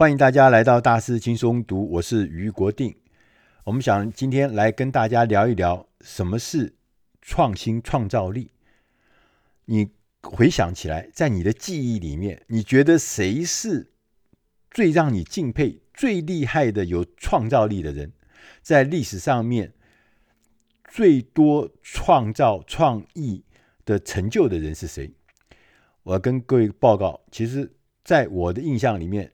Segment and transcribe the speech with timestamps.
[0.00, 2.96] 欢迎大家来到大师轻松读，我是俞国定。
[3.64, 6.72] 我们想今天来跟大家聊一聊什么是
[7.20, 8.50] 创新创造力。
[9.66, 9.90] 你
[10.22, 13.92] 回想起来，在你的记忆里面，你觉得谁是
[14.70, 18.10] 最让你敬佩、最厉害的有创造力的人？
[18.62, 19.74] 在历史上面
[20.88, 23.44] 最多创造创意
[23.84, 25.12] 的成就的人是谁？
[26.04, 27.70] 我跟各位报告，其实
[28.02, 29.30] 在我的印象里面。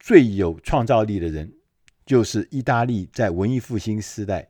[0.00, 1.52] 最有创造力的人，
[2.06, 4.48] 就是意大利在文艺复兴时代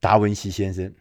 [0.00, 0.92] 达文西先生。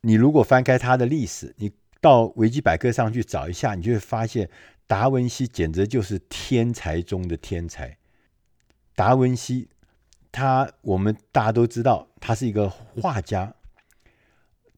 [0.00, 4.48] 你如果翻开他的历史，你到维基百科上去找一下，你就会发现
[4.86, 7.98] 达文西简直就是天才中的天才。
[8.94, 9.68] 达文西，
[10.30, 13.52] 他我们大家都知道，他是一个画家，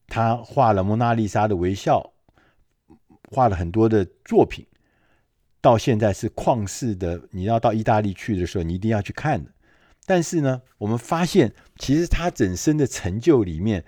[0.07, 2.11] 他画了《蒙娜丽莎》的微笑，
[3.29, 4.65] 画了很多的作品。
[5.61, 9.51] 到现在是旷世的，你要到意大利去的时候，你一定要去看的。
[10.07, 13.85] 但是呢，我们发现其实他整身的成就里面，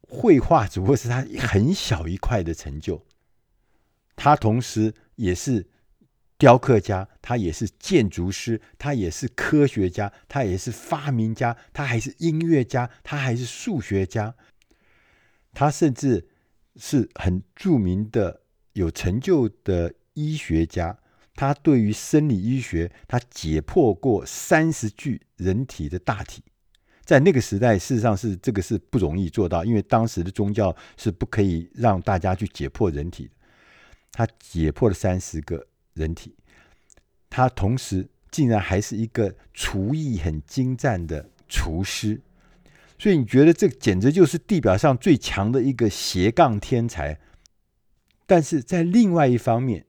[0.00, 3.04] 绘画只不过是他很小一块的成就。
[4.16, 5.68] 他同时也是
[6.38, 14.34] 雕刻家，他也是建筑师，他也是科学家，他也是发明家，他还是音乐家，他还是数学家。
[15.52, 16.26] 他甚至
[16.76, 18.40] 是很著名的、
[18.72, 19.92] 有成就的。
[20.16, 20.98] 医学家，
[21.36, 26.42] 他对于生理医学，他解剖过三十具人体的大体，
[27.04, 33.30] 在那个时代，事实上是这个是不容易做到，因为当时的宗教是不可以让大家去解剖人体。
[34.12, 36.34] 他解剖了三十个人体，
[37.28, 42.20] 他同时竟然还是一个厨艺很精湛的厨师，
[42.98, 47.20] 所以你觉得这简直就是地表上最强的一个斜杠天才。
[48.26, 49.85] 但是在另外一方面，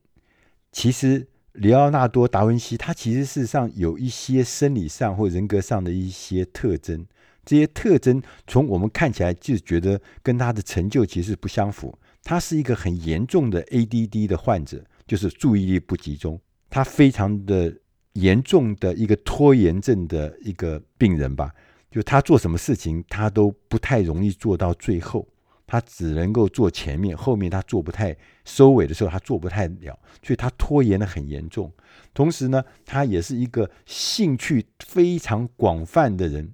[0.71, 7.05] 其实，里奥纳多·达文西他其实事实上有一些生理上或人格上的一些特征，
[7.43, 11.97] 这些特征从我们看起来就觉得跟他的成就其实不相符。
[12.23, 16.39] 他是一个很严重的 ADD 的患者，就是注意力不集中，
[16.69, 17.73] 他非常的
[18.13, 21.51] 严重的一个拖延症的一个病人吧。
[21.89, 25.27] 就他做什么事情，他都不太容易做到最后。
[25.65, 28.15] 他只能够做前面，后面他做不太
[28.47, 31.69] 收尾的时候，他做不太了，所以他拖延得很严重。
[32.13, 36.53] 同时呢，他也是一个兴趣非常广泛的人，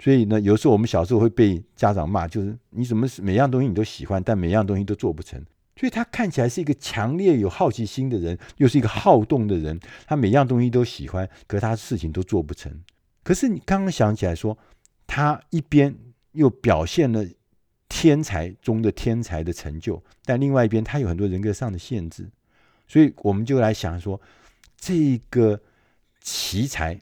[0.00, 5.38] 所以呢，有时候我们小时候会被家长骂，就是你怎么每样东西你都喜欢，但每样东西都做不成。
[5.78, 12.72] 所以他看起来是一个强烈有好奇心的人，又是一个好动的人，他每样东西都喜欢，可是他事情都做不成。
[13.22, 14.56] 可是你刚刚想起来说，
[15.06, 15.94] 他一边
[16.32, 17.22] 又表现了。
[17.88, 22.28] 天才中的天才的成就，但另外一边他有很多人格上的限制，
[22.86, 24.20] 所以我们就来想说，
[24.76, 25.60] 这个
[26.20, 27.00] 奇才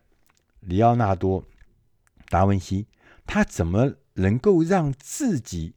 [0.61, 1.43] 里奥纳多·
[2.29, 2.87] 达文西，
[3.27, 5.75] 他怎么能够让自己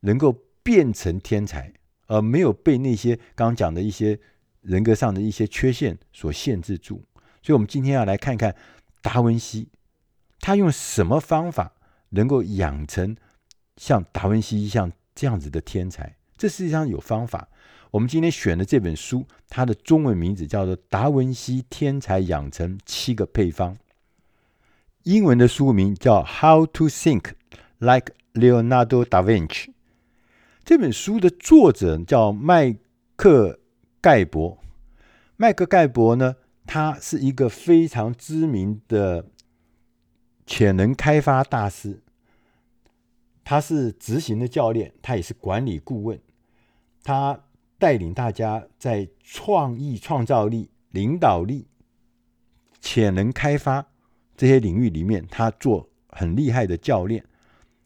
[0.00, 1.72] 能够变成天才，
[2.06, 4.18] 而没有被那些刚刚讲的一些
[4.62, 7.04] 人格上的一些缺陷所限制住？
[7.42, 8.54] 所以，我们今天要来看看
[9.02, 9.68] 达文西，
[10.40, 11.74] 他用什么方法
[12.10, 13.16] 能够养成。
[13.76, 17.48] 像达文西像这样子的天才，这实际上有方法。
[17.92, 23.74] 我们今天选的这本书，它的中文名字叫做《达文西天才养成七个配方》，
[25.04, 27.32] 英文的书名叫《How to Think
[27.78, 29.48] Like Leonardo da Vinci》。
[30.64, 32.76] 这本书的作者叫麦
[33.14, 33.60] 克
[34.00, 34.58] 盖博。
[35.36, 36.34] 麦克盖博呢，
[36.66, 39.24] 他是一个非常知名的
[40.44, 42.00] 潜能开发大师。
[43.48, 46.20] 他是执行的教练，他也是管理顾问。
[47.04, 47.44] 他
[47.78, 51.68] 带领大家在创意、创造力、领导力、
[52.80, 53.86] 潜能开发
[54.36, 57.24] 这些领域里面，他做很厉害的教练。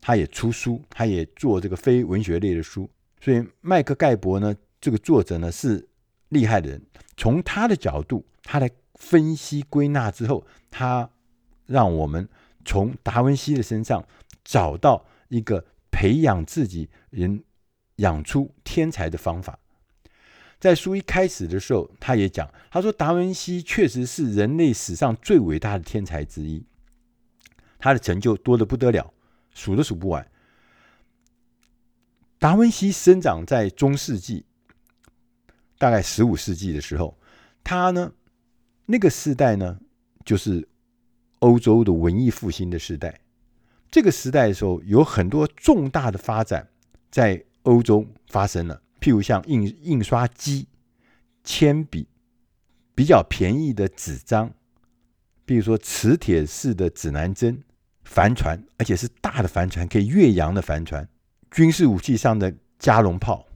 [0.01, 2.89] 他也出书，他也做这个非文学类的书。
[3.21, 5.87] 所以，麦克盖伯呢，这个作者呢是
[6.31, 6.83] 厉害的人。
[7.19, 11.11] 从他的角度，他来分析归纳之后，他
[11.67, 12.27] 让我们
[12.65, 14.03] 从达文西的身上
[14.43, 15.05] 找到。
[15.31, 17.43] 一个培养自己人、
[17.97, 19.59] 养出天才的方法，
[20.59, 26.67] 在书一开始的时候，他也讲，他说达文西确实是人类史上最伟大的天才之一，
[27.79, 29.15] 他的成就多得不得了，
[29.55, 30.29] 数都数不完。
[32.39, 34.45] 达文西生长在中世纪，
[35.79, 37.17] 大概十五世纪的时候，
[37.63, 38.13] 他呢，
[38.87, 39.79] 那个时代呢，
[40.25, 40.69] 就是
[41.39, 43.21] 欧洲的文艺复兴的时代。
[43.91, 46.69] 这个时代的时候，有很多重大的发展
[47.11, 50.69] 在欧洲发生了，譬如像印印刷机、
[51.43, 52.07] 铅笔、
[52.95, 54.53] 比较便宜的纸张，
[55.45, 57.63] 比如说磁铁式的指南针、
[58.05, 61.09] 帆船，而且是大的帆船，可以越洋的帆船，
[61.51, 63.47] 军事武器上的加农炮，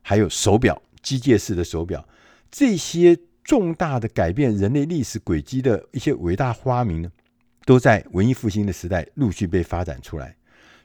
[0.00, 2.08] 还有手表，机械式的手表，
[2.50, 7.12] 这些重大的改变人类历史轨迹的一些伟大发明呢，
[7.64, 10.36] 都在文艺复兴的时代陆续被发展出来。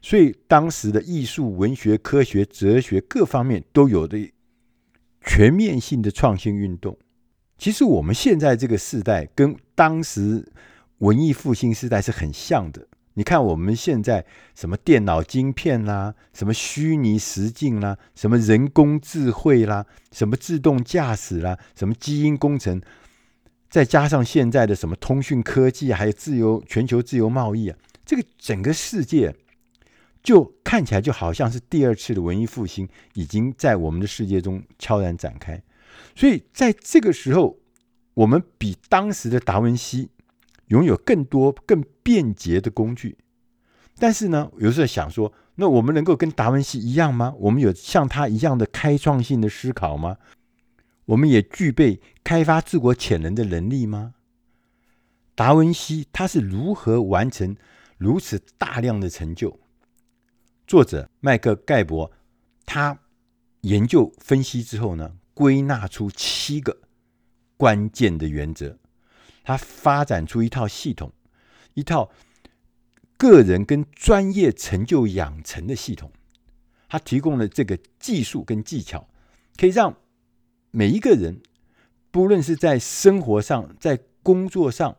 [0.01, 4.31] 所以，当时的艺术、文学、科学、哲学各方面都有的
[5.21, 6.97] 全面性的创新运动。
[7.57, 10.47] 其实，我们现在这个时代跟当时
[11.00, 12.88] 文艺复兴时代是很像的。
[13.15, 14.23] 你看，我们现在
[14.53, 22.80] 什么电脑晶片啦，什么虚拟实境啦，什么人工智慧啦，什么自动驾驶啦，什么基因工程，
[23.69, 29.36] 再加上现在的什么通讯科技，还有自由全球自由贸易啊，这个整个世界。
[30.24, 35.62] 就看起来就好像是第二次的文艺复兴已经在我们的世界中悄然展开，
[36.18, 37.58] 所以在这个时候，
[38.14, 40.10] 我们比当时的达文西
[40.66, 43.18] 拥有更多更便捷的工具。
[43.98, 47.34] 但是呢，有时候想说，那我们能够跟达文西一样吗？
[47.38, 50.18] 我们有像他一样的开创性的思考吗？
[51.07, 54.15] 我们也具备开发自我潜能的能力吗？
[55.36, 57.56] 达文西他是如何完成
[57.98, 59.59] 如此大量的成就？
[60.65, 62.12] 作者麦克盖博，
[62.65, 63.00] 他
[63.62, 66.81] 研究分析之后呢，归纳出七个
[67.56, 68.77] 关键的原则，
[69.44, 71.13] 他发展出一套系统，
[71.75, 72.12] 一套
[73.15, 76.12] 个人跟专业成就养成的系统。
[76.89, 79.07] 他提供了这个技术跟技巧，
[79.56, 79.95] 可以让
[80.72, 81.42] 每一个人，
[82.12, 84.98] 不论是在生活上、在工作上，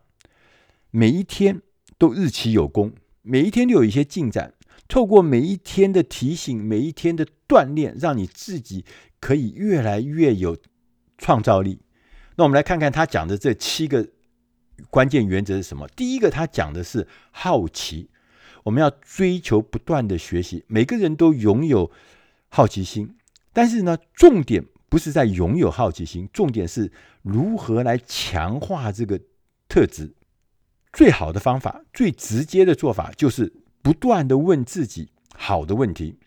[0.90, 1.60] 每一天
[1.98, 2.92] 都日期有功，
[3.22, 4.54] 每一天都有一些进展。
[4.86, 8.86] 透过每一天的提醒，每一天的锻炼，让你自己
[9.20, 10.56] 可以越来越有
[11.18, 11.80] 创造力。
[12.36, 14.08] 那我们来看看他讲的这七个
[14.88, 15.86] 关键原则是什么？
[15.88, 18.08] 第一个，他讲的是好奇，
[18.62, 20.64] 我们要追求不断的学习。
[20.68, 21.90] 每个人都拥有
[22.48, 23.14] 好奇心，
[23.52, 26.90] 但是呢，重点不是在拥有好奇心，重点是
[27.22, 29.20] 如何来强化这个
[29.68, 30.14] 特质。
[30.92, 33.52] 最好的方法，最直接的做法就是。
[33.80, 36.18] 不断的问自己好的问题，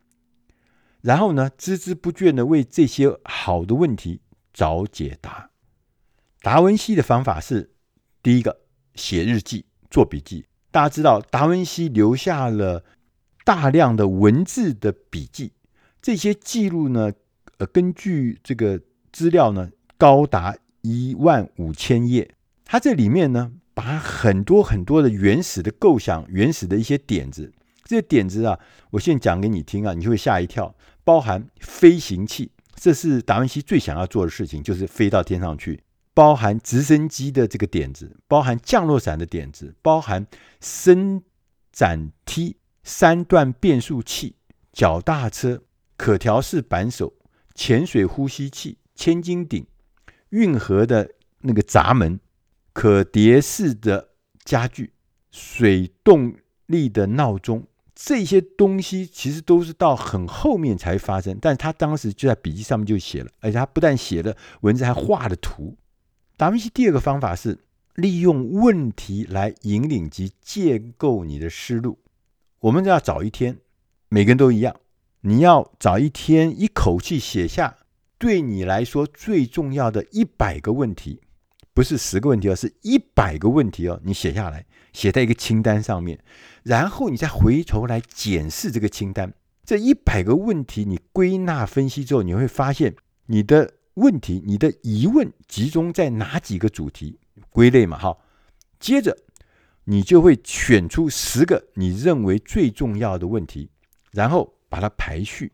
[1.02, 4.22] 然后呢，孜孜不倦的为这些好的问题
[4.52, 5.52] 找解答。
[6.42, 7.75] 达文西的方法是：
[8.24, 8.62] 第一个，
[8.96, 10.46] 写日记、做笔记。
[10.72, 12.84] 大家知道，达文西留下了
[13.44, 15.52] 大量的文字的笔记，
[16.02, 17.12] 这些记录呢，
[17.66, 18.80] 根据这个
[19.12, 22.36] 资料呢，高达一万五千页。
[22.66, 23.54] 它这里面呢。
[23.74, 27.54] 把很多很多的原始的构想、原始的一些点子，
[27.86, 28.60] 这些点子啊，
[28.92, 30.75] 我现在讲给你听啊，你就会吓一跳。
[31.06, 35.80] 包含飞行器，这是达文西最想要做的事情，就是飞到天上去；
[36.14, 40.28] 包含直升机的这个点子，包含降落伞的点子，包含
[40.60, 41.24] 伸
[41.72, 44.36] 展梯、三段变速器、
[44.74, 45.64] 脚踏车、
[45.96, 47.14] 可调式扳手、
[47.56, 49.65] 潜水呼吸器、千斤顶、
[50.30, 51.12] 运河的
[51.42, 52.19] 那个闸门。
[52.74, 54.12] 可叠式的
[54.45, 54.94] 家具、
[55.30, 56.33] 水动
[56.68, 61.38] 力的闹钟，这些东西其实都是到很后面才发生。
[61.42, 65.75] 但他当时就在笔记上面就写了，而且他不但写了文字，还画了图。
[66.38, 67.59] 达文西第二个方法是
[67.95, 71.99] 利用问题来引领及建构你的思路。
[72.61, 73.57] 我们要找一天，
[74.07, 74.73] 每个人都一样，
[75.21, 77.78] 你要找一天，一口气写下
[78.18, 81.21] 对你来说最重要的一百个问题。
[81.73, 84.01] 不是十个问题，哦是一百个问题哦。
[84.04, 86.19] 你写下来，写在一个清单上面，
[86.63, 89.33] 然后你再回头来检视这个清单。
[89.63, 92.95] 这一百个问题，你归纳分析之后，你会发现
[93.28, 97.19] 你的问题、你的疑问集中在哪几个主题？
[97.51, 98.25] 归类嘛，好。
[98.80, 99.16] 接着
[99.85, 103.69] 你就会选出十个你认为最重要的问题，
[104.11, 105.54] 然后把它排序，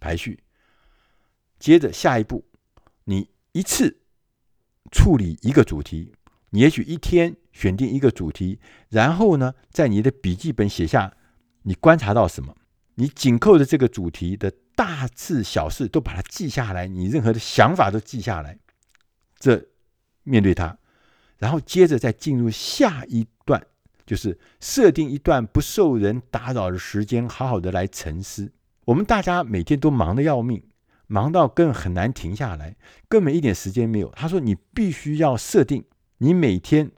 [0.00, 0.42] 排序。
[1.58, 2.46] 接着下一步，
[3.04, 4.00] 你一次。
[4.92, 6.14] 处理一个主题，
[6.50, 11.16] 你也许一天选定一个主题，然后呢，在你的笔记本写下
[11.62, 12.54] 你观察到什么，
[12.96, 18.58] 你紧扣着这个主题的大事小事都把它记下来，你任何的想法都记下来，
[19.38, 19.70] 这
[20.22, 20.78] 面对它，
[21.38, 23.66] 然后接着再进入下一段，
[24.06, 28.52] 就是设定一段不受人打扰的时间，好好的来沉思。
[28.84, 30.62] 我们大家每天都忙得要命。
[31.06, 32.76] 忙到更很难停下来，
[33.10, 34.08] 根本一点时间没有。
[34.12, 35.84] 他说：“你必须要设定，
[36.16, 36.90] 你每天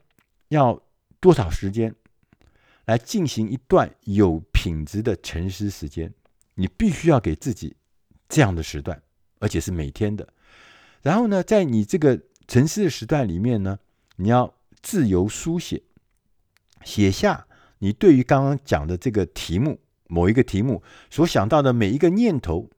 [0.47, 0.81] 要
[1.19, 1.93] 多少时间
[2.85, 6.13] 来进行一段有品质的沉思时间？
[6.55, 7.75] 你必须要给自己
[8.29, 9.03] 这样的时段，
[9.39, 10.25] 而且是每天的。
[11.01, 13.77] 然后呢，在你这个沉思的时段里面呢，
[14.15, 15.83] 你要自由书写，
[16.83, 17.45] 写下
[17.79, 22.69] 你对于刚刚讲的这个题目，某一个题目所想到的每一个念头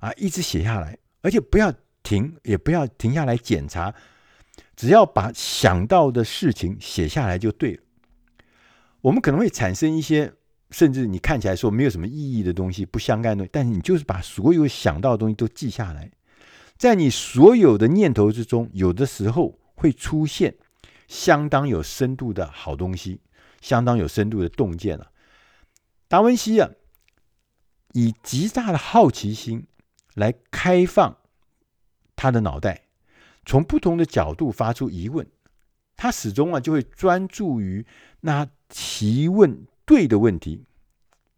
[0.00, 3.94] 啊，一直写下来，而且不要停，也不要停下来检查，
[4.74, 7.82] 只要把想到的事情写下来就对了。
[9.00, 10.32] 我们可能会产生一些，
[10.70, 16.10] 甚至你看起来说没有什么意义的东西，不相干的，但是你就是把所有想到的东西都记下来，
[16.76, 20.54] 在你所有的念头之中，有的时候会出现
[21.08, 23.20] 相当有深度的好东西，
[23.60, 25.10] 相当有深度的洞见了。
[26.08, 26.70] 达文西啊，
[27.92, 29.66] 以极大的好奇心
[30.14, 31.16] 来开放
[32.14, 32.82] 他的脑袋，
[33.44, 35.26] 从不同的角度发出疑问，
[35.96, 37.86] 他始终啊就会专注于
[38.20, 38.48] 那。
[38.68, 40.64] 提问对的问题，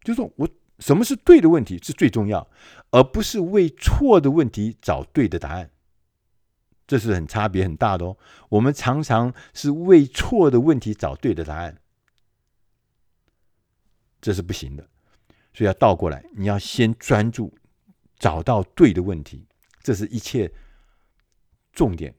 [0.03, 0.49] 就是说我
[0.79, 2.47] 什么是对的问题是最重要，
[2.89, 5.69] 而不是为错的问题找对的答案。
[6.89, 8.17] 这是很差别很大的哦。
[8.49, 11.79] 我们常常是为错的问题找对的答案，
[14.19, 14.89] 这是不行的。
[15.53, 17.53] 所以要倒过来，你要先专注
[18.17, 19.45] 找到对的问题，
[19.83, 20.51] 这是一切
[21.71, 22.15] 重点。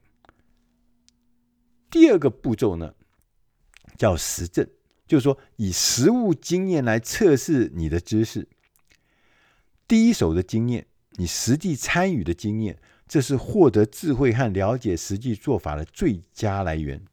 [1.89, 2.95] 第二个步骤呢，
[3.97, 4.65] 叫实证。
[5.05, 8.47] 就是说，以实物经验来测试你的知识，
[9.85, 10.87] 第一手的经验，
[11.17, 12.79] 你实际参与的经验，
[13.11, 17.03] 这是获得智慧和了解实际做法的最佳来源。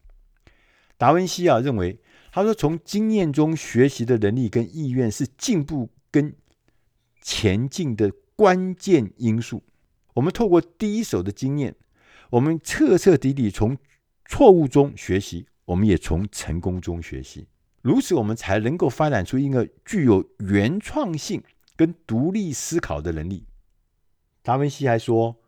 [0.95, 1.99] 达文西啊认为，
[2.31, 6.33] 他说从经验中学习的能力跟意愿是进步跟
[7.21, 9.61] 前进的关键因素。
[10.13, 11.75] 我们透过第一手的经验，
[12.29, 13.77] 我们彻彻底底从
[14.25, 17.49] 错误中学习，我们也从成功中学习。
[17.81, 21.43] 如此，我们才能够发展出一个具有原创性
[21.75, 23.45] 跟独立思考的能力。
[24.41, 25.38] 达文西还说，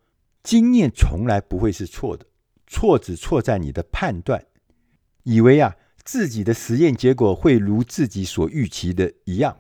[0.44, 2.26] 经验从来不会是错的，
[2.68, 4.46] 错只错在你的判断，
[5.24, 9.58] 以为啊自己的实验结果会如自己所预期的一样，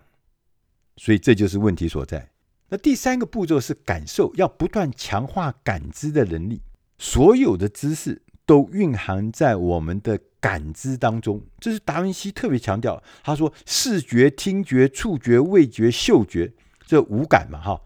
[0.98, 2.30] 所以这就是问题所在。
[2.70, 6.62] 那第三个步骤是感受，要不断强化感知的能力，
[6.98, 10.20] 所有的知识都蕴含在我们的。
[10.42, 13.04] 感知当中，这是达文西特别强调。
[13.24, 16.52] 他说：“视觉、听觉、触觉、味觉、嗅觉，
[16.88, 17.80] 这五感嘛，哈，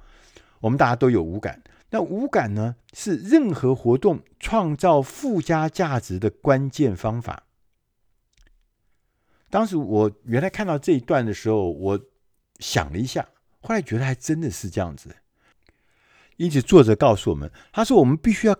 [0.61, 1.61] 我们大家都有五感。
[1.95, 7.43] 那五感呢，是任何活动创造附加价值的关键方法。”
[9.49, 11.97] 当时我原来看到这一段的时候，我
[12.59, 13.25] 想了一下，
[13.61, 15.15] 后来觉得还真的是这样子。
[16.35, 18.57] 因此，作者告诉我们，他说：“我们必须要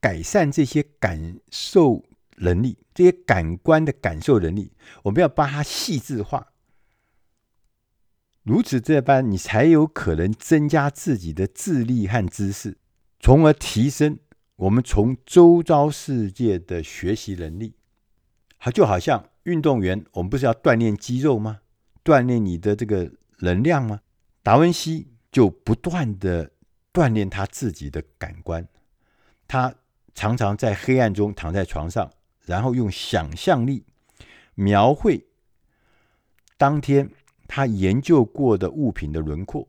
[0.00, 2.02] 改善这些感受。”
[2.42, 4.72] 能力，这些感官的感受能力，
[5.02, 6.54] 我们要把它细致化。
[8.50, 12.76] 如此这般，你才有可能增加自己的智力和知识，
[13.20, 14.18] 从而提升
[14.56, 17.76] 我们从周遭世界的学习能力。
[18.58, 21.60] 好，就好像运动员，我们不是要锻炼肌肉吗？
[22.02, 24.00] 锻炼你的这个能量吗？
[24.42, 26.50] 达文西就不断的
[26.92, 28.66] 锻炼他自己的感官，
[29.46, 29.72] 他
[30.12, 32.10] 常常在黑暗中躺在床上。
[32.46, 33.84] 然后用想象力
[34.56, 35.28] 描绘
[36.56, 37.08] 当天
[37.52, 39.66] 他研究过的物品的轮廓，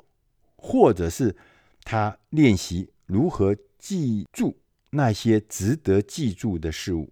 [0.55, 1.35] 或者是
[1.83, 4.55] 他练习如何记住
[4.91, 7.11] 那些值得记住的事物。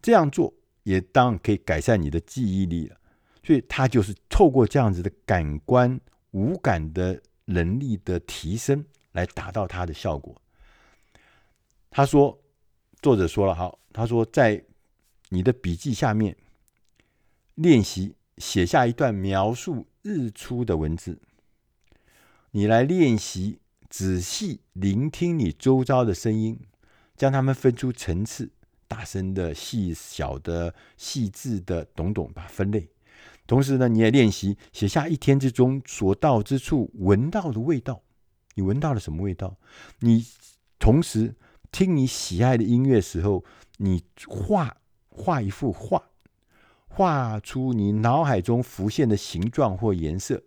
[0.00, 0.54] 这样做
[0.84, 2.96] 也当然可以改善你的记忆力了。
[3.42, 8.82] 所以他就是透过这样子的感官五感的能力的提升，
[9.12, 10.34] 来达到他的效果。
[11.90, 12.42] 他说，
[13.02, 14.64] 作者说了，好，他说在。
[15.28, 16.36] 你的笔记下面
[17.56, 21.18] 练习写下一段描述日出的文字。
[22.52, 26.58] 你来练习仔细聆听你周遭的声音，
[27.16, 28.50] 将它们分出层次，
[28.88, 32.88] 大声的、细小的、细致的，懂懂把它分类。
[33.46, 38.02] 同时呢，你也练习写下一天之中所到之处闻到的味道。
[38.54, 39.56] 你闻到了什么味道？
[40.00, 40.26] 你
[40.78, 41.34] 同时
[41.70, 43.44] 听你喜爱的音乐时候，
[43.78, 44.76] 你画。
[45.18, 46.10] 画一幅画，
[46.96, 50.42] 画出你脑海中浮现的形状或颜色，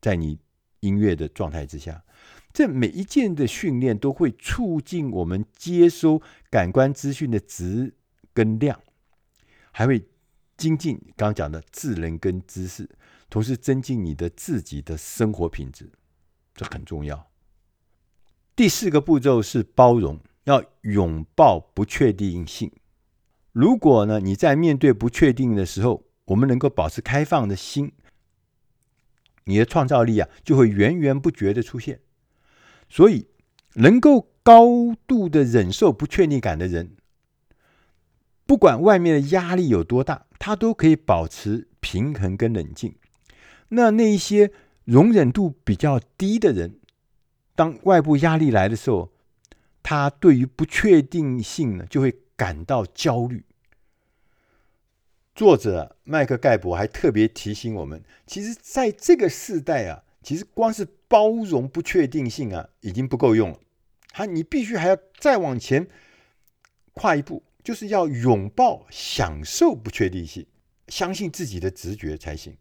[0.00, 0.36] 在你
[0.80, 2.02] 音乐的状态之下，
[2.52, 7.94] 这每一件的训练都会促进我们接收感官资讯的质
[8.34, 8.80] 跟量，
[9.70, 10.04] 还会
[10.56, 12.90] 精进刚刚讲的智能跟知识，
[13.28, 15.88] 同时增进你的自己的生活品质，
[16.52, 17.30] 这很重要。
[18.56, 22.72] 第四个步骤是包容，要拥抱不确定性。
[23.52, 27.92] 如果呢，你在面对不确定的时候，我们能够保持开放的心，
[29.44, 32.00] 你的创造力啊就会源源不绝的出现。
[32.88, 33.26] 所以，
[33.74, 34.66] 能够高
[35.06, 36.96] 度的忍受不确定感的人，
[38.46, 42.94] 不管外面的压力有多大，他都可以保持平衡跟冷静。
[43.70, 44.50] 那那一些
[44.84, 46.78] 容忍度比较低的人，
[47.54, 49.12] 当外部压力来的时候，
[49.82, 53.44] 他对于不确定性呢，就会感到焦虑。
[55.34, 63.60] 作者麦克盖博还特别提醒我们，其实在这个时代啊，其实光是包容不确定性啊，已经不够用了。
[64.08, 65.86] 他你必须还要再往前
[66.94, 70.46] 跨一步，就是要拥抱、享受不确定性，
[70.88, 72.56] 相信自己的直觉才行。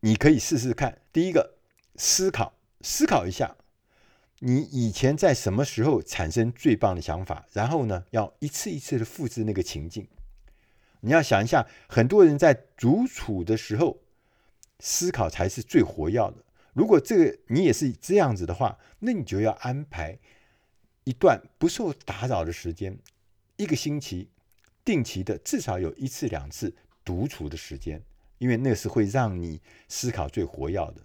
[0.00, 1.54] 你可以试试看，第一个，
[1.94, 3.56] 思考，思考一下，
[4.44, 10.08] 你以前在什么时候产生最棒的想法，然后呢，要一次一次的复制那个情境。
[11.02, 14.00] 你要想一下，很多人在独处的时候，
[14.80, 16.44] 思考才是最活跃的。
[16.72, 20.18] 如果这个你也是这样子的话，那你就要安排。
[21.04, 22.98] 一段不受打扰的时间，
[23.56, 24.28] 一个星期
[24.84, 28.02] 定期的至少有一次两次独处的时间，
[28.38, 30.96] 因为那是会让你思考最活跃的。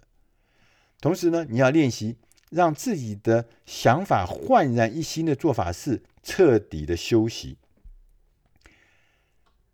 [1.00, 2.16] 同时呢，你要练习
[2.50, 7.58] 让自己的想法焕然一新的做法是彻底的休息。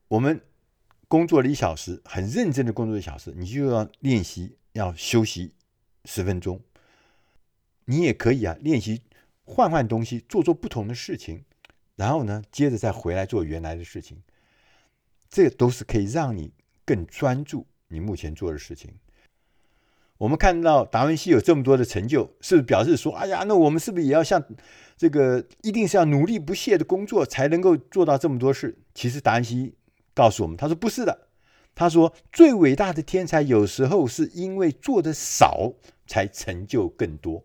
[0.09, 0.41] 我们
[1.09, 5.53] 工作了一小时，很认真的工作一小时，你就要练习要休息
[6.05, 6.61] 十分钟。
[7.87, 9.03] 你也可以啊，练习。
[9.47, 11.45] 换换东西，做做不同的事情，
[11.97, 14.23] 然后呢，接着再回来做原来的事情，
[15.29, 16.51] 这都是可以让你
[16.87, 18.95] 更专注你目前做的事情。
[20.25, 24.43] 我们看到达文西有这么多的成就，是不是表示说，哎呀，那我们是不是也要像
[24.97, 28.79] 这个，一定是要努力不懈的工作才能够做到这么多事？
[28.95, 29.75] 其实达文西
[30.15, 31.27] 告诉我们，他说不是的，
[31.75, 35.75] 他说最伟大的天才有时候是因为做的少，
[36.07, 37.45] 才成就更多。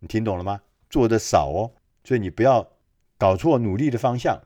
[0.00, 0.60] 你听懂了吗？
[0.90, 1.72] 做的少哦，
[2.04, 2.68] 所以你不要
[3.16, 4.38] 搞错努力的方向。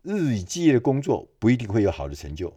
[0.00, 2.56] 日以继夜的工作不一定会有好的成就。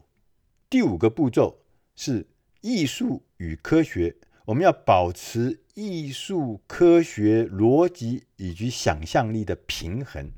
[0.70, 1.58] 第五个步骤
[1.94, 2.26] 是
[2.62, 10.32] 艺术与科学，我们要保持艺术、科学、逻辑以及想象力的平衡。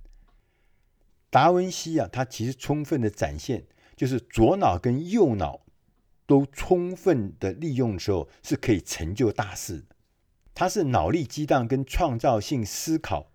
[1.29, 5.61] 达文西啊，他其实充分的展现，就是左脑跟右脑
[6.25, 9.95] 都充分的利用的时候，是可以成就大事的。
[10.53, 13.31] 它是脑力激荡跟创造性思考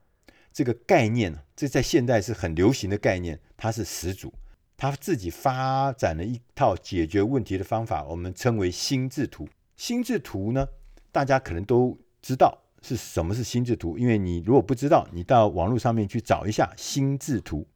[0.53, 3.41] 这个概念，这在现代是很流行的概念。
[3.57, 4.33] 它是始祖，
[4.77, 9.49] 他自己发展了一套解决问题的方法，我们称为心智图。
[9.79, 10.69] 心智图呢，
[11.13, 17.67] 大家可能都知道是什么是心智图，因为你如果不知道，你到网络上面去找一下心智图。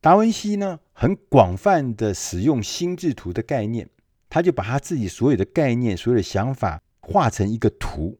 [0.00, 3.88] 达文西呢，很广泛的使用心智图的概念，
[4.28, 8.18] 他就把他自己所有的概念、所有的想法画成一个图。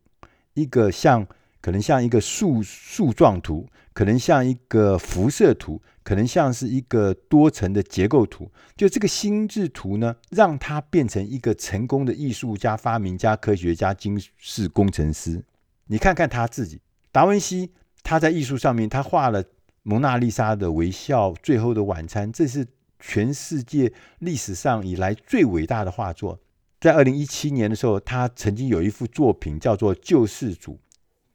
[0.54, 1.26] 一个像
[1.60, 8.50] 可能像一个树树状图，可能像一个辐射图，可能像是一个多层的结构图。
[8.76, 15.44] 就这个心智图呢，让他变成一个成功的艺术家、发明家、科学家、军事工程师。
[15.86, 16.80] 你看看他自己，
[17.12, 19.44] 达文西，他在艺术上面，他画了
[19.82, 22.66] 《蒙娜丽莎的微笑》《最后的晚餐》，这是
[22.98, 26.38] 全世界历史上以来最伟大的画作。
[26.80, 30.72] 在二零一七年的时候，他曾经有一幅作品叫做《救世主》，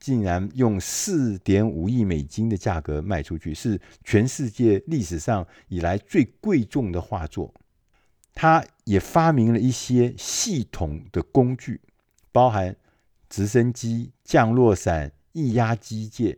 [0.06, 7.52] 竟然用四点五亿美金的价格卖出去，是全世界历史上以来最贵重的画作。
[8.36, 11.82] 他也发明了一些系统的工具，
[12.32, 12.76] 包含
[13.30, 16.38] 直升机、降落伞、液压机械。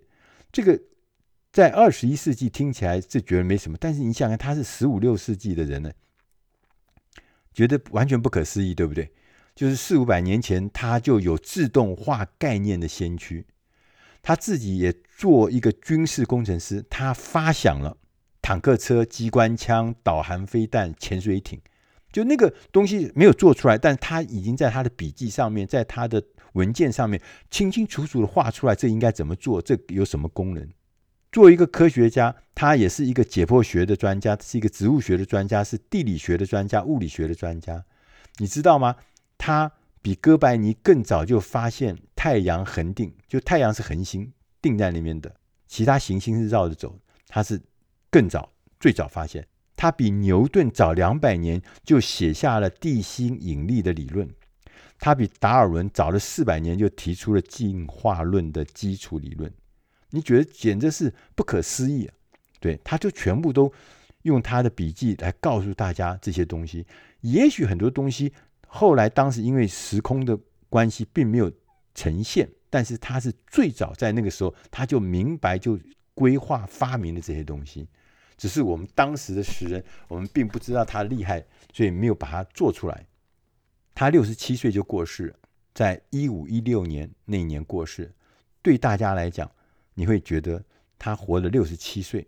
[0.49, 0.81] 这个
[1.51, 5.91] 在二十一世纪听起来是觉得没什么，但是你想想，他是十五六世纪的人呢。
[7.53, 9.11] 觉得完全不可思议，对不对？
[9.53, 13.45] 就是四五百年前，他就有自动化概念的先驱，
[14.21, 17.97] 他自己也做一个军事工程师，他发想了
[18.41, 21.59] 坦克车、机关枪、导航飞弹、潜水艇，
[22.11, 30.67] 就那个东西没有做出来，但他已经在他的笔记上面，在他的文件上面清清楚楚的画出来，这应该怎么做，这有什么功能。
[31.31, 37.83] 作为一个科学家，他也是一个解剖学的专家，是一个植物学的专家，是地理学的专家，物理学的专家。
[38.37, 38.95] 你知道吗？
[39.37, 45.33] 他比哥白尼更早就发现太阳恒定，就太阳是恒星定在那边的，
[45.67, 46.99] 其他行星是绕着走。
[47.27, 47.61] 它是
[48.09, 54.27] 更早最早发现，它比牛顿早两百年就写下了地心引力的理论，
[54.97, 59.51] 它比达尔文早了四百年就提出了进化论的基础理论。
[60.09, 62.15] 你觉得简直是不可思议啊！
[62.59, 63.71] 对，他就全部都
[64.23, 66.87] 用他的笔记来告诉大家这些东西。
[67.21, 68.33] 也许很多东西
[68.67, 71.51] 后来当时因为时空的关系并没有
[71.97, 75.79] 呈现，但是他是最早在那个时候他就明白就
[76.13, 77.89] 规划发明了这些东西。
[78.37, 83.07] 只是我们当时的时人，我们并不知道他厉害，所以没有把它做出来。
[83.95, 85.35] 他六十七岁就过世，
[85.73, 88.13] 在一五一六年那一年过世。
[88.61, 89.49] 对大家来讲，
[89.95, 90.63] 你会觉得
[90.99, 92.27] 他活了六十七岁，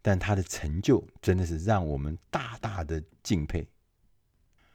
[0.00, 3.68] 但他的成就真的是让我们大大的敬佩。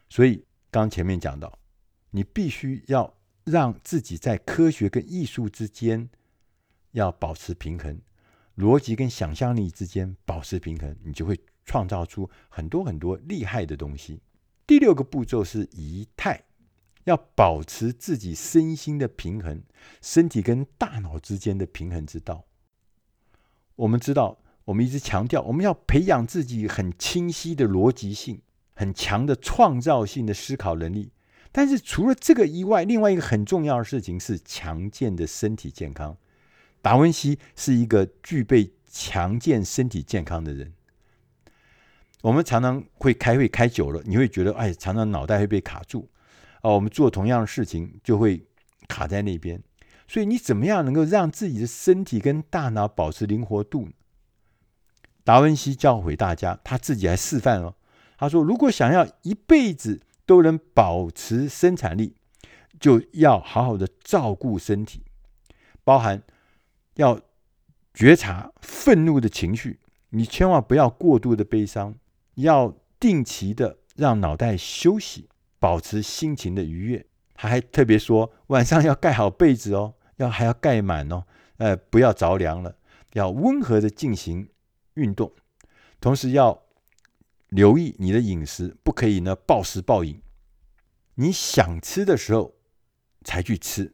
[0.08, 1.58] 所以刚前面讲到，
[2.12, 3.12] 你必须要
[3.46, 6.10] 让自己在科学跟艺术之间
[6.92, 8.02] 要保持平衡，
[8.58, 14.22] 逻辑跟想象力之间保持平衡，你就会创造出很多很多厉害的东西。
[14.68, 16.44] 第六个步骤是仪态。
[17.06, 19.62] 要保持自己身心的平衡，
[20.02, 22.46] 身体跟大脑之间的平衡之道。
[23.76, 28.42] 我们知道，我们一直强调，我们要培养自己很清晰的逻辑性、
[28.74, 31.12] 很强的创造性的思考能力。
[31.58, 36.18] 但是除了这个以外，另外一个很重要的事情是强健的身体健康。
[36.82, 40.74] 达文西是一个具备强健身体健康的人。
[42.24, 46.10] 我们常常会开会开久了，你会觉得，哎，常常脑袋会被卡住。
[46.62, 48.46] 哦，我们做同样的事情就会
[48.90, 49.64] 卡在那边，
[50.10, 53.88] 所以你怎么样能够让自己的身体跟大脑保持灵活度？
[55.24, 57.76] 达文西教诲大家，他自己还示范哦。
[58.18, 62.16] 他说：“如果想要一辈子都能保持生产力，
[62.80, 65.04] 就要好好的照顾身体，
[65.84, 66.24] 包含
[66.96, 67.20] 要
[67.94, 71.96] 觉察愤怒的情绪，你千万不要过度的悲伤，
[72.36, 81.24] 要定期的让脑袋休息。”保持心情的愉悦，他还特别说晚上要盖好被子哦，要还要盖满哦，
[81.58, 82.76] 呃，不要着凉了，
[83.14, 84.48] 要温和的进行
[84.94, 85.32] 运动，
[86.00, 86.65] 同时要
[87.56, 90.22] 留意你的饮食，不可以呢暴食暴饮，
[91.16, 92.54] 你想吃的时候
[93.24, 93.94] 才去吃，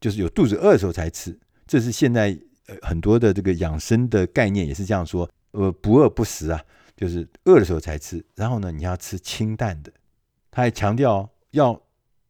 [0.00, 1.36] 就是有肚子饿的时候才吃，
[1.66, 6.64] 这是现在呃很多的这个养生的概念也是这样说，呃，不饿不食啊，
[6.96, 9.92] 就是饿的时候才吃，然后呢，你要吃清淡的。
[10.52, 11.82] 他还强调要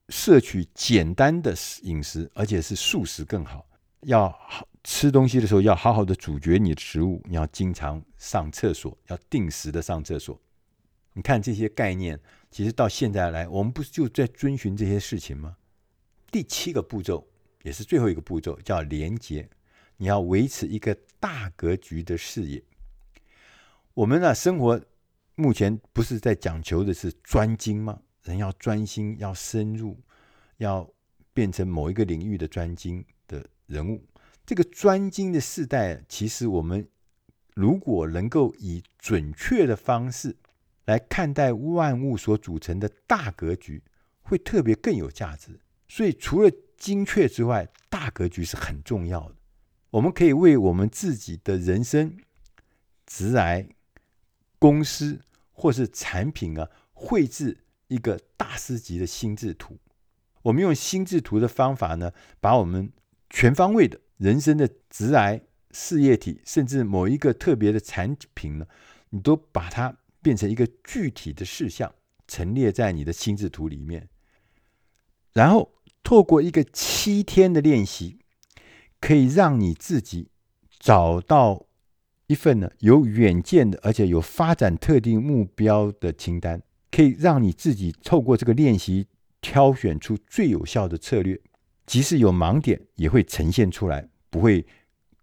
[0.09, 3.67] 摄取简单的饮食，而且是素食更好。
[4.03, 4.35] 要
[4.85, 7.23] 吃东西的时候，要好好的咀嚼你的食物。
[7.29, 10.41] 你要经常上厕所，要定时的上厕所。
[11.15, 12.19] 你看这些概念，
[12.51, 15.57] 其实到现在来，我们不是就在遵循这些事情吗？
[16.31, 17.29] 第七个步骤
[17.63, 19.49] 也是最后一个步骤，叫连接。
[19.99, 22.63] 你要维持一个大格局的视野。
[23.95, 24.83] 我们呢，生活
[25.35, 28.01] 目前不是在讲求的是专精吗？
[28.23, 30.01] 人要专心，要深入，
[30.57, 30.89] 要
[31.35, 34.03] 变成某一个领域的专精的人物。
[34.47, 36.89] 这个专精的时代，其实我们
[37.55, 40.35] 如果能够以准确的方式
[40.85, 43.83] 来看待万物所组成的大格局，
[44.23, 45.61] 会特别更有价值。
[45.89, 49.37] 所以，除了精确之外，大格局是很重要的。
[49.91, 52.17] 我们可以为我们自己的人生、
[53.07, 53.69] 职癌、
[54.59, 55.21] 公司
[55.53, 57.59] 或是产品啊，绘制。
[57.89, 59.77] 一个大师级的心智图，
[60.41, 62.91] 我们用心智图的方法呢，把我们
[63.29, 65.43] 全方位的人生的职癌
[65.73, 68.67] 事业体，甚至某一个特别的产品呢，
[69.11, 71.93] 你都把它变成一个具体的事项，
[72.29, 74.09] 陈列在你的心智图里面。
[75.33, 78.19] 然后透过一个七天的练习，
[79.01, 80.31] 可以让你自己
[80.79, 81.67] 找到
[82.27, 86.63] 一份呢有远见的，而且有发展特定目标的清单。
[86.91, 89.07] 可以让你自己透过这个练习
[89.41, 91.41] 挑选出最有效的策略，
[91.87, 94.67] 即使有盲点也会呈现出来，不会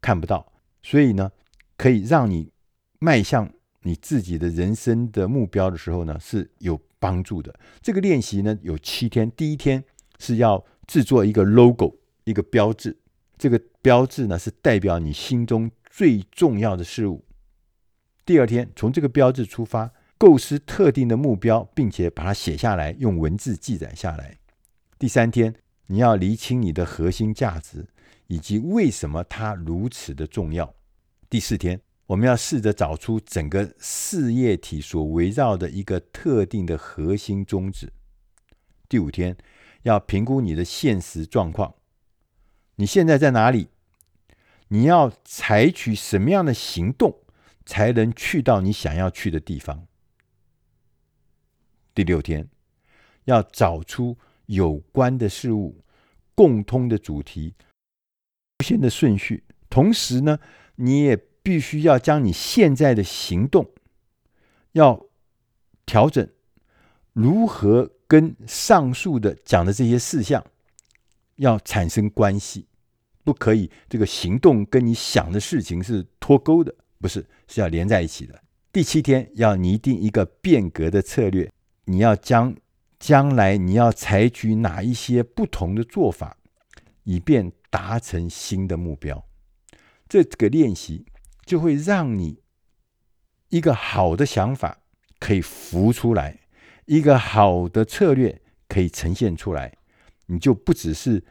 [0.01, 0.51] 看不到。
[0.81, 1.31] 所以呢，
[1.77, 2.51] 可以让你
[2.97, 3.53] 迈向
[3.84, 7.54] 你自己的人生的目标的时候呢，是有帮助的。
[7.82, 9.84] 这个练习呢有七天，第一天
[10.18, 12.98] 是要制作一个 logo，一个标志。
[13.38, 17.24] 这个标志呢是代表你心中最重要的事物。
[18.26, 19.92] 第二天从这个标志出发。
[20.20, 24.38] 构思特定的目标，并且把它写下来，用文字记载下来。
[24.98, 25.56] 第三天，
[25.88, 27.88] 你要厘清你的核心价值，
[28.28, 30.76] 以及为什么它如此的重要。
[31.30, 37.93] 第四天，我们要试着找出整个事业体所围绕的一个特定的核心宗旨。
[38.88, 39.38] 第五天，
[39.84, 41.76] 要评估你的现实状况。
[42.78, 43.67] 你现在在哪里？
[44.69, 47.19] 你要采取什么样的行动，
[47.63, 49.86] 才能去到你想要去的地方？
[51.93, 52.50] 第六天，
[53.26, 54.17] 要找出
[54.48, 55.84] 有关的事物、
[56.34, 57.54] 共通的主题、
[58.60, 59.43] 优先的顺序。
[59.69, 60.39] 同时呢，
[60.76, 61.15] 你也
[61.49, 63.67] 必须要将你现在的行动
[64.73, 65.07] 要
[65.83, 66.29] 调整，
[67.12, 70.45] 如何跟上述的讲的这些事项
[71.38, 72.67] 要产生关系。
[73.23, 78.39] 不可以这个行动跟你想的事情是脱钩的，不是，是要连在一起的。
[78.71, 81.51] 第七天要拟定一个变革的策略，
[81.85, 82.55] 你要将
[82.99, 86.38] 将来你要采取哪一些不同的做法，
[87.05, 89.25] 以便达成新的目标。
[90.07, 91.05] 这个练习
[91.49, 92.43] 就会让你
[93.47, 94.83] 一个好的想法
[95.17, 96.41] 可以浮出来，
[96.85, 99.75] 一个好的策略可以呈现出来，
[100.27, 101.23] 你就不只是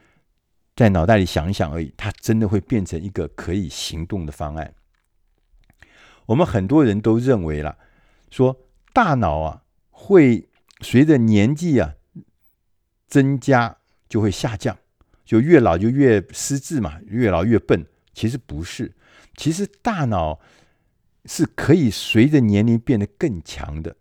[0.74, 4.74] 在脑袋里想一想而已，它真的会变成一个可以行动的方案。
[6.26, 7.78] 我们很多人都认为了，
[8.28, 8.61] 说
[8.92, 10.48] 大脑啊会
[10.81, 11.94] 随着年纪啊
[13.07, 13.78] 增加
[14.09, 14.76] 就会下降，
[15.24, 17.87] 就越老就越失智嘛，越老越笨。
[18.12, 18.96] 其实不是，
[19.38, 20.40] 其实大脑
[21.24, 23.96] 是可以随着年龄变得更强的，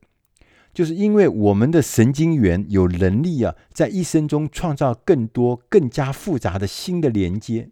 [0.74, 7.70] 就是因为我们的神经元有能力啊，在一生中创造更多、更加复杂的新的连接。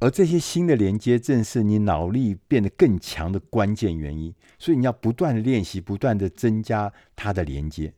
[0.00, 4.34] 而这些新的连接，正是你脑力变得更强的关键原因。
[4.58, 7.94] 所以你要不断的练习，不断的增加它的连接。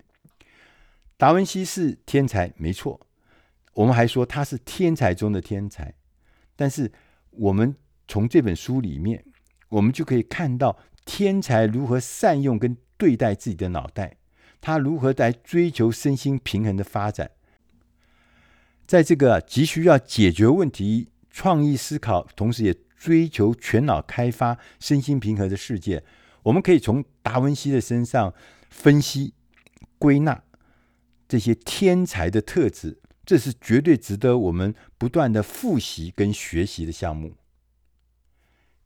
[1.16, 3.00] 达文西是天才，没错。
[3.74, 5.94] 我们还说他是天才中的天才。
[6.56, 6.90] 但是
[7.30, 7.76] 我们
[8.11, 9.25] 从这本书里面，
[9.68, 14.16] 我们就可以看到天才如何善用跟对待自己的脑袋，
[14.61, 17.31] 他如何在追求身心平衡的发展。
[18.85, 21.11] 在这个急需要解决问题。
[21.33, 26.03] 创意思考，同时也追求全脑开发、身心平衡的世界。
[26.42, 28.35] 我们可以从达文西的身上
[28.68, 29.33] 分析、
[29.96, 30.42] 归纳
[31.29, 37.37] 这些天才的特质，这是绝对值得我们不断的复习跟学习的项目。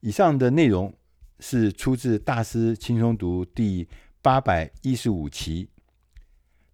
[0.04, 0.92] 以上的内容
[1.40, 3.88] 是出自《大师轻松读》第
[4.20, 5.64] 八百一十五期《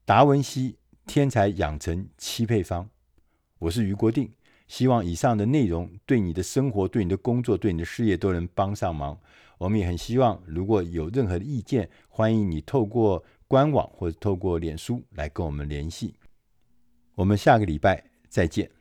[0.04, 2.84] 达文西天才养成七配方》。
[3.60, 4.28] 我是余国定。
[4.66, 9.16] 希望以上的内容对你的生活、对你的工作、对你的事业都能帮上忙。
[9.58, 16.16] 我们也很希望，如果有任何的意见，欢迎你透过官网或者透过脸书来跟我们联系。
[17.14, 18.70] 我们下个礼拜再见。